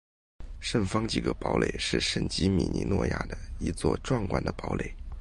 [0.59, 4.91] 圣方济各堡垒是圣吉米尼亚诺的一座壮观的堡垒。